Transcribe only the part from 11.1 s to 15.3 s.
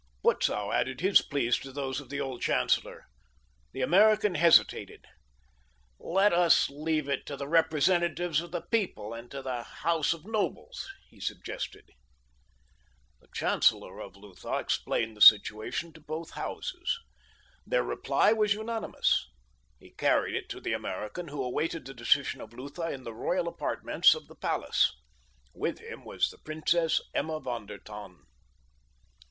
suggested. The chancellor of Lutha explained the